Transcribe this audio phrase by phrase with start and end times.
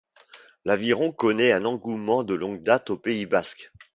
[0.65, 3.71] L'aviron connaît un engouement de longue date au Pays basque.